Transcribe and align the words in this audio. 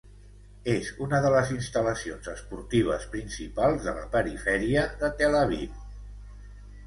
És 0.75 0.87
una 1.07 1.17
de 1.25 1.29
les 1.33 1.49
instal·lacions 1.55 2.29
esportives 2.31 3.05
principals 3.15 3.85
de 3.89 3.93
la 3.99 4.05
perifèria 4.15 4.87
de 5.03 5.11
Tel-Aviv. 5.21 5.77